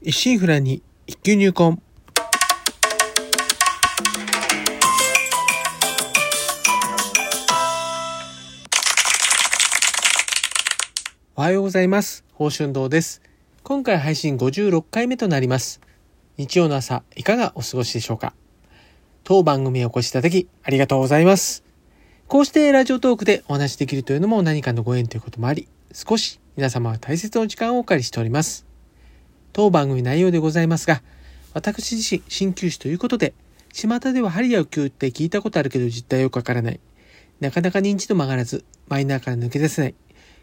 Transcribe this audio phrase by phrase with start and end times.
[0.00, 1.80] 一心不乱に一級入魂。
[11.34, 12.24] おはようございます。
[12.30, 13.22] 宝春堂です。
[13.64, 15.80] 今回配信56回目となります。
[16.36, 18.34] 日曜の朝、いかがお過ごしでしょうか？
[19.24, 21.64] 当番組へお越しいただき、ありがとうございます。
[22.28, 28.67] こうしてラジオトークでお話しできるというのも何かのご縁ということもあり、少し皆様は大切な時間をお借りしております。
[29.58, 31.02] 当番組内容でございますが、
[31.52, 33.34] 私自身、鍼灸師ということで、
[33.72, 36.78] 巷では針や浮球って聞いたことあるけど実態よくわからない。
[37.40, 39.96] なかなか認知度も上がらず、マイナーから抜け出せない。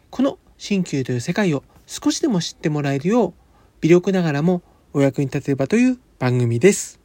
[0.09, 3.33] この鍼灸という世界を少しでも知ってもらえるよう、
[3.79, 4.61] 微力ながらも
[4.91, 6.99] お役に立てればという番組です。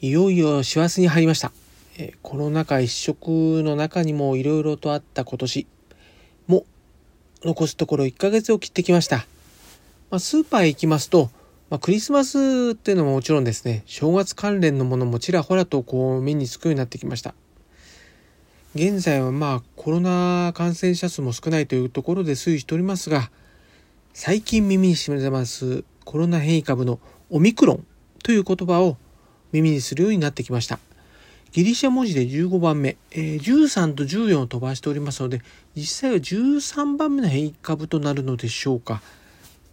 [0.00, 1.52] いよいよ師走に入りました。
[1.96, 5.66] えコロナ禍一色の中にもいろいろとあった今年
[6.46, 6.66] も
[7.44, 9.26] 残すところ1ヶ月を切ってきました。
[10.10, 11.30] まあ、スーパーへ行きますと、
[11.70, 17.34] まあ、クリスマスっていうのももちろんですね、正月関連のものもちらほらとこう目につくようになってきました。
[18.74, 23.30] 現在はまあコロナ感染者数も少ないというところで推移しておりますが、
[24.12, 26.98] 最近耳にしますコロナ変異株の
[27.30, 27.86] オミクロン
[28.22, 28.96] という言葉を
[29.52, 30.78] 耳にするようになってきました。
[31.54, 35.40] ギリシャ文字で15番目、えー13と14を飛ばしておりますので、
[35.76, 39.00] 実際は13番目の変異株となるのでしょうか。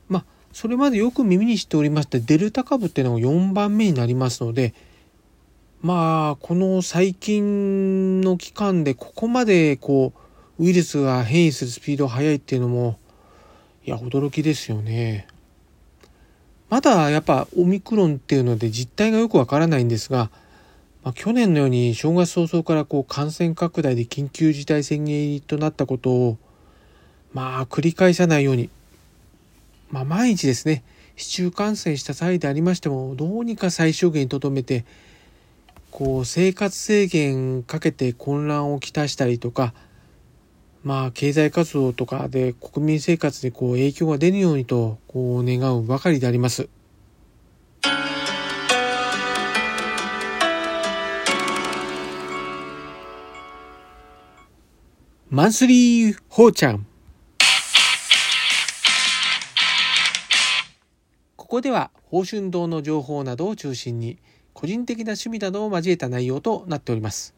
[0.08, 4.76] まあ、それまでよく耳にしておりまして、デルタ株っていうのが4番目になりますので、
[5.82, 10.14] まあ、この最近の期間でここまでこ
[10.60, 13.00] う、ウイルスが変異するスピードが速いっていうのも、
[13.88, 15.26] いや、驚きですよね。
[16.70, 20.30] まだやっぱオミクロンっていうので実態がよくわからないんですが、
[21.04, 26.38] まあ、去年のように正月早々からこう感染拡大で緊急事態宣言となったことを、
[27.34, 28.70] まあ繰り返さないように、
[29.90, 30.84] まあ毎日ですね、
[31.16, 34.86] 市中感染した際でありましても、どうにか最小限に留めて、
[35.90, 39.74] こう生活制限かけて混乱をきたしたりとか、
[40.84, 46.70] まあ経済活動とかで国民生活にこう影響が出るようにとこう願うばかりであります。
[55.34, 56.86] マンスリーほうちゃん。
[61.38, 64.18] ここでは、宝春堂の情報などを中心に、
[64.54, 67.34] 個人的な趣味などを交えた内容となっております。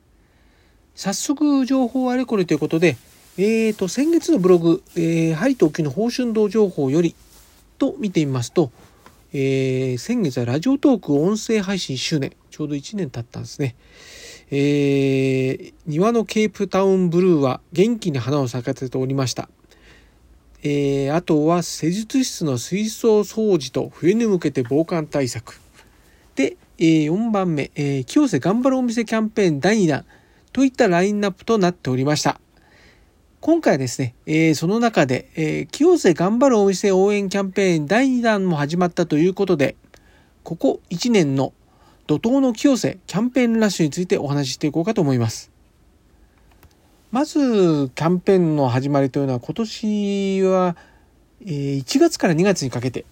[0.96, 2.98] 早速、情報あれこれということで、
[3.38, 7.14] えーと、先月のブログ、えー、針と沖の宝春堂情報より、
[7.78, 8.72] と見てみますと、
[9.34, 13.76] えー、先月はラジオトーク音声配信1周年、ちょうど1年経ったんですね。
[14.56, 19.50] えー、庭のケープタウンブルーは元気に花を咲かせておりました。
[20.62, 25.60] えー、あとは施術室の水槽掃除と冬に向けて防寒対策。
[26.36, 30.06] で、えー、4番目、えー、清瀬頑張るお店キャンペーン第2弾
[30.52, 32.40] といったラインナップとなっておりました。
[33.40, 39.76] 今回はですね、えー、その中で、えー、清瀬頑張るお店応援キャンペーン第2弾も始まったということで、
[40.44, 41.54] ここ1年の
[42.08, 45.52] 怒涛の清瀬キャンペーンラッシュについてお話ししていこうかと思います。
[47.12, 50.76] まず、キャンペーンの始まりというのは今年は、
[51.46, 53.06] え1月から2月にかけて、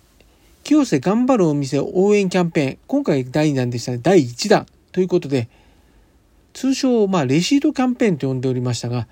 [0.63, 5.47] 清瀬頑張るお店応援キャンペーン、今回第2弾でしたね、第1弾ということで、
[6.53, 9.07] 通称、まあ、レシートキャンペーンと呼んでおりましたが、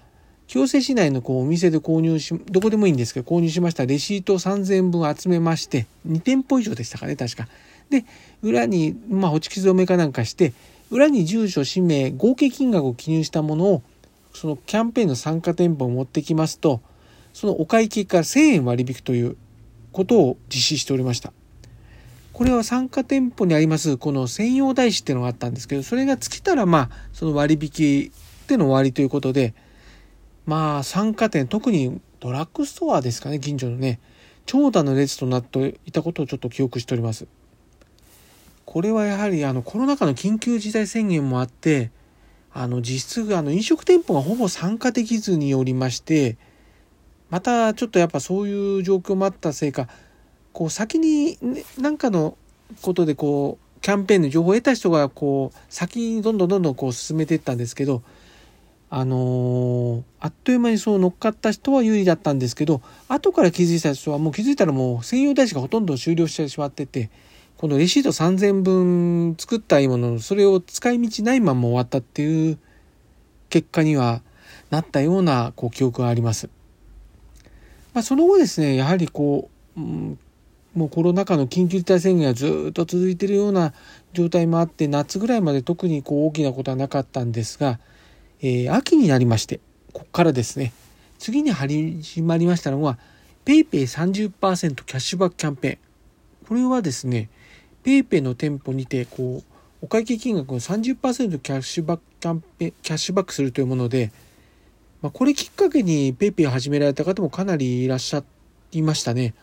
[0.48, 7.48] 清瀬市内のこうお店で購入し、どこでもいいんですけど、購入しましたレシート3000円分集めまして、2店舗以上でしたかね、確か。
[7.90, 8.06] で、
[8.42, 10.54] 裏に、まあ、ホチキス止めかなんかして、
[10.92, 13.84] 裏に住所、氏名、合計金額を記入したものを、
[14.34, 16.82] そのキャンペーンの参加店舗を持ってきますと、
[17.34, 19.38] そのお会計から1000円割引という
[19.92, 21.34] ことを実施しておりました。
[22.34, 28.12] これは参加店舗にあります、この専用台紙っていうのがあったんですけど、それが尽きたら、まあ、その割引
[28.48, 29.54] での終わりということで、
[30.46, 34.00] まあ、参加店、特にドラッグストアですかね、近所のね、
[34.46, 37.28] 長蛇の列となっていたことをちょっと記憶しております。
[38.70, 41.90] これはやはりあのコロナ禍の緊急事態宣言もあって、
[42.54, 46.38] あの実質あの飲食店舗がほぼ参加できずにおりまして、
[47.32, 49.88] またちょっとやっぱそういう状況もあったせいか、
[50.54, 52.38] こう先にね何かの
[52.84, 58.04] ことでこうキャンペーンの情報を得た人がこう先にどんどんどんどんこう進めていったんですけど、
[58.92, 67.10] あのーあっという間にそう乗っかった人は有利だったんですけど、後から気づいた人はもう気づいたらもう専用台紙がほとんど終了してしまってて、
[67.60, 72.58] このレシート3000分作ったいいものの、それを使い道ないまま終わったっていう
[73.50, 74.22] 結果には
[74.70, 76.50] なったようなこう記憶があります。
[77.94, 80.18] まあ、その後ですねやはりこう、うん、
[80.74, 83.74] もうコロナ禍の緊急事態宣言がずっと続いているような
[84.14, 87.82] 状態もあって夏ぐらいまで特にこう大きなことはなかったんですが、
[88.40, 89.60] えー、秋になりまして
[89.92, 90.72] ここからですね
[91.18, 93.00] 次に始まりましたのは
[93.44, 95.78] PayPay30% キャッシュバックキャンペーン
[96.48, 97.30] これはですね
[97.84, 104.12] PayPay の店舗にてこうお会計金額を30%キャッシュバックキャンペキャッシュバックするというもので、
[105.02, 108.24] まあ、これきっかけに PayPay を始められた方もかなりいらっしゃ
[108.72, 109.34] いましたね。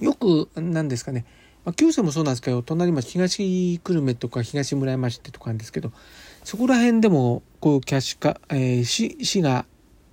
[0.00, 1.24] よく、なんですかね、
[1.64, 5.92] まあ、旧姓もそうなんですけど、隣町東久留米とか東村山市ってとこあるんですけど、
[6.44, 9.66] そこら辺でもこうキャッシュか、えー、市市が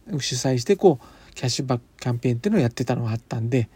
[0.09, 3.69] 主催してこうキャッシュバックキャンペーンっていうのをやってたのがあったんで、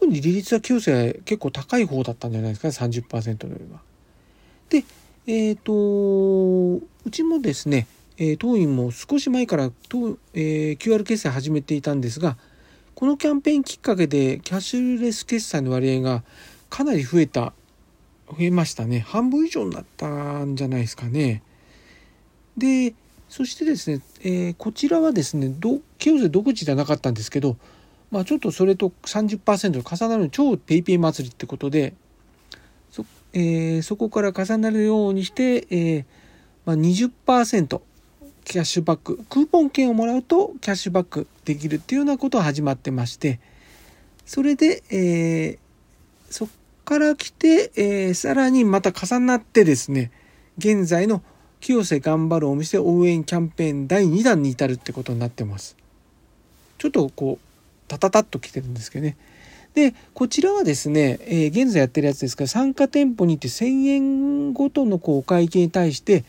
[0.00, 3.80] 特に利率は旧姓結構高い方だったんじゃないですかね、30%のよりは。
[4.68, 4.84] で、
[5.26, 12.36] えっ、ー、と、うちもですね、えー、当院も少し前から、えー、QR 決済始めていたんですが、
[12.94, 16.22] このキャンペーンきっかけでキャッシュレス決済の割合が
[16.70, 17.52] かなり増えた、
[18.28, 19.00] 増えましたね。
[19.00, 21.42] 半分以上になったんじゃないですかね。
[22.56, 22.94] で、
[23.28, 27.56] そしてですね、えー、こちらはですね、ど清瀬独自じゃなかったんですけど、
[28.10, 31.94] まあ、ちょっとそれと30%重なる超 PayPay 祭りってことで、
[32.90, 36.04] そ,、えー、そこから重なるようにして、えー
[36.68, 37.80] まあ20%
[38.44, 43.40] キャッシュバッククーポン券をもらうとキャッシュバックできるっていうようなことが始まってまして
[44.26, 45.58] それで、えー、
[46.28, 46.48] そっ
[46.84, 50.12] から来て、えー、さらにまた重なってですね
[50.58, 51.22] 現在の
[51.60, 55.76] 清瀬頑張るお店応援キャンペーン第2弾に至るってことになってます。
[56.76, 57.47] ちょっとこう
[57.88, 59.16] タタタッと来てるんですけどね。
[59.74, 66.24] でこちらはですね、えー、現在やってるやつですから参加店舗にて1000円ごとのこうお会計に対して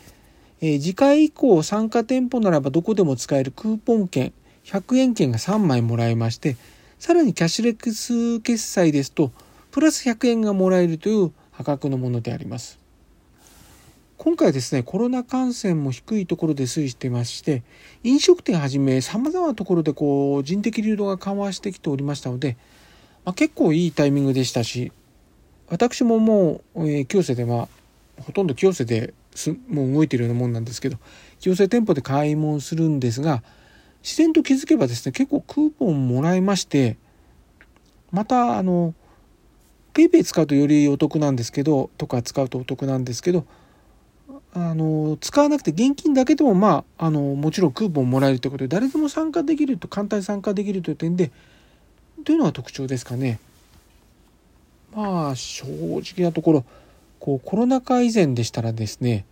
[0.61, 4.33] えー、次回以降参加店舗ならばどこでも使えるクーポン券
[4.65, 6.57] 100円券が3枚もらえまして
[6.99, 9.31] さらにキャッシュレックス決済ですと
[9.71, 12.78] プラス100円がもらえるという破格のものであります。
[14.21, 17.63] 今回ですねコロナ感染も低いところで推移していまして
[18.03, 22.57] 飲食店はじめさまざまなところでこう人的流動が緩和してきておりましたので、
[23.23, 24.91] まあ、結構いいタイミングでしたし
[25.69, 27.69] 私ももう、えー、清瀬では
[28.19, 30.97] ほとんど清瀬ですもう動いてるようなもんなんですけど
[31.39, 33.41] 清瀬店舗で買い物するんですが
[34.03, 36.97] 自然と気づけばですね結構クーポンもらいまして
[38.11, 38.93] またあの
[39.93, 43.45] PayPay 使うとよりお得なんですけどとか使うとお得なんですけど
[44.53, 51.31] あの使わなくて現金だけでもまああのもちろんクーポンもらえるということで誰でも参加できると簡単に参加できるという点で
[52.25, 53.39] というのが特徴ですかね。
[54.95, 56.65] まあ正直なところ
[57.19, 59.25] こうコロナ禍以前でしたらですね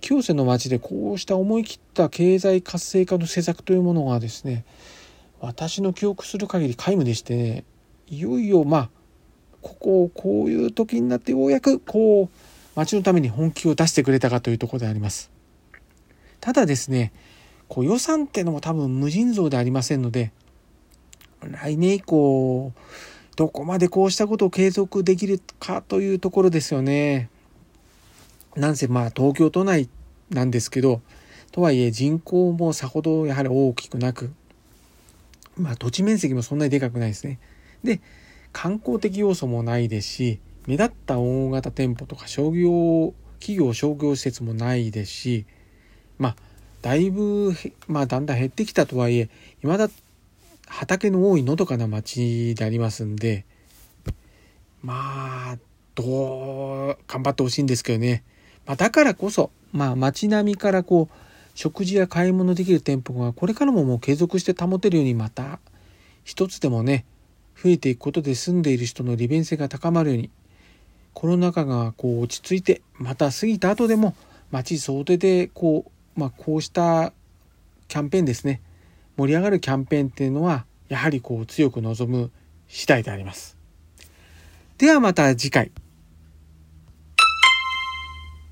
[0.00, 4.64] 清瀬の町でこうした思い切った経済活性化の施策というものがですね
[5.40, 7.64] 私の記憶する限り皆無でして、ね、
[8.08, 8.90] いよいよまあ
[9.62, 12.28] ここをこういう時になってようやくこう
[12.80, 15.30] 町のために本気を出してくれたかというところであります。
[16.40, 17.12] ただですね
[17.68, 20.32] こう予算ってのも多分無尽蔵でありませんので
[21.42, 22.72] 来年以降
[23.36, 27.28] どこまでこうしたことを継続できるかというところですよね。
[28.56, 29.88] なんせまあ東京都内
[30.30, 31.00] なんですけど、
[31.52, 34.32] とはいえ人口もさほどやはり大きくなく、
[35.56, 37.38] まあ土地面積もそんなにでかくないですね。
[37.84, 38.00] で、
[38.52, 45.44] 観光的要素もないですし、目立った大型店舗とか商業、企業商業施設もないですし、
[46.16, 46.36] まあ、
[46.80, 47.52] だいぶ、
[47.88, 49.30] まあ、だんだん減ってきたとはいえ、
[49.62, 49.88] 未だ
[50.68, 53.44] 畑の多いのどかな町でありますんで、
[54.80, 55.58] まあ、
[55.96, 58.22] どう、頑張ってほしいんですけどね。
[58.64, 61.14] まあ、だからこそ、まあ、街並みからこう、
[61.56, 65.58] 食事や買い物できる店舗がこれからももう継続して保てるようにまた
[66.22, 67.04] 一つでもね
[67.60, 70.30] 増えていくことで住んでいる人の利便性が高まるように
[71.20, 74.16] コロナ禍がこう落ち着いてまた過ぎた後でも
[74.50, 75.84] 街総出でこ
[76.16, 77.12] う、まあ、こうした
[77.88, 78.62] キャンペーンですね
[79.18, 82.30] 盛り上がるキャンペーンっていうのはやはりこう強く望む
[82.68, 83.58] 次第であります。
[84.78, 85.72] ではまた次回。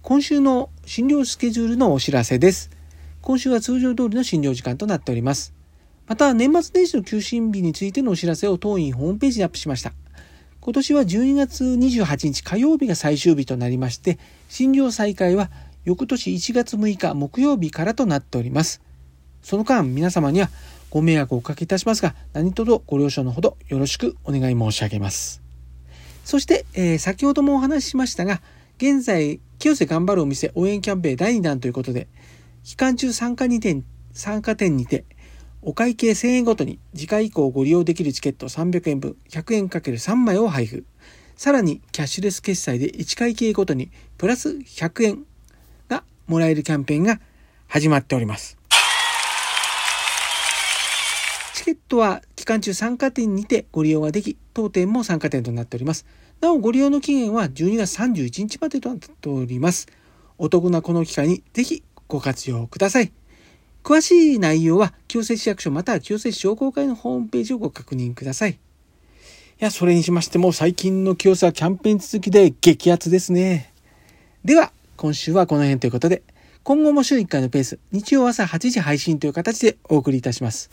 [0.02, 2.70] 今週の診療スケジュールのお知らせです。
[3.22, 5.54] 今週は通常通りの診療時間となっております。
[6.06, 9.94] また、年末年始の休診日についてのお知らせを当院ホームページにアップしました。
[10.68, 14.18] 今年は12月28日火曜日が最終日となりまして、
[14.50, 15.50] 診療再開は
[15.87, 18.82] 翌年1月6日木曜日からとなっております。
[19.42, 20.50] その間、皆様には
[20.90, 25.40] ご迷惑をおかけいたしますが、何卒ご了承のほどよろしくお願い申し上げます。
[26.26, 28.42] そして、えー、先ほどもお話ししましたが、
[28.76, 32.08] 現在、清瀬頑張るお店応援キャンペーン第2弾ということで、
[32.64, 35.06] 期間中参加に点、参加店にて、
[35.60, 40.84] お会計1000円ごとに次回以降ご利用できるチケット300円分100円 ×3 枚を配布。
[41.36, 45.24] さらにキャッシュレス決済で1会計ごとにプラス100円
[45.88, 47.20] がもらえるキャンペーンが
[47.66, 48.56] 始まっております。
[51.54, 56.06] チケットは期間中参加店にてご利用ができ、当店も参加店となっております。
[56.40, 59.86] なおご利用の期限は12月31日までとなっております。
[60.38, 63.12] お得なこの機会にぜひご活用ください。
[63.82, 68.52] 詳しい内容は、清瀬市役所または清瀬市商工会のホームページをご確認ください。
[68.52, 68.56] い
[69.58, 73.73] や、それにしましても最近の清瀬はキャンペーン続きで激アツですね。
[74.44, 76.23] では、今週はこの辺ということで、
[76.64, 80.70] 今後も週1回のペース、日曜朝8時配信という形でお送りいたします。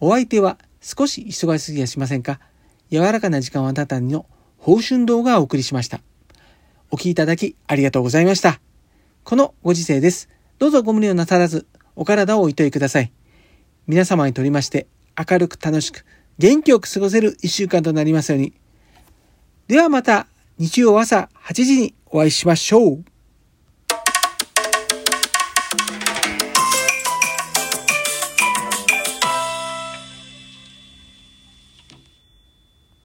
[0.00, 2.40] お相手は少し忙しすぎやしませんか？
[2.90, 4.26] 柔らかな時間をあなたにの
[4.58, 6.00] 報春動画をお送りしました。
[6.90, 8.60] お聴きいただきありがとうございました。
[9.22, 10.28] このご時世です。
[10.58, 13.12] どうぞご無理をなさらず、お体をおいといください。
[13.86, 14.86] 皆様にとりまして、
[15.18, 16.04] 明るく楽しく、
[16.38, 18.52] 元気よく過ごせる一週間となりますように。
[19.68, 20.26] ではまた、
[20.58, 23.04] 日曜朝8時にお会いしましょう。